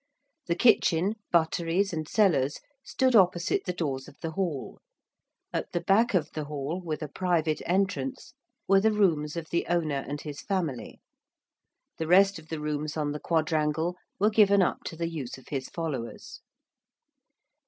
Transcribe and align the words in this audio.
The 0.47 0.55
kitchen, 0.55 1.13
butteries 1.31 1.93
and 1.93 2.07
cellars 2.07 2.59
stood 2.83 3.15
opposite 3.15 3.65
the 3.65 3.71
doors 3.71 4.07
of 4.07 4.17
the 4.19 4.31
hall; 4.31 4.79
at 5.53 5.73
the 5.73 5.79
back 5.79 6.15
of 6.15 6.31
the 6.31 6.45
hall 6.45 6.81
with 6.83 7.03
a 7.03 7.07
private 7.07 7.61
entrance 7.67 8.33
were 8.67 8.79
the 8.81 8.91
rooms 8.91 9.35
of 9.37 9.51
the 9.51 9.67
owner 9.67 10.03
and 10.07 10.19
his 10.19 10.41
family: 10.41 10.99
the 11.99 12.07
rest 12.07 12.39
of 12.39 12.49
the 12.49 12.59
rooms 12.59 12.97
on 12.97 13.11
the 13.11 13.19
quadrangle 13.19 13.95
were 14.19 14.31
given 14.31 14.63
up 14.63 14.83
to 14.85 14.95
the 14.95 15.07
use 15.07 15.37
of 15.37 15.49
his 15.49 15.69
followers. 15.69 16.41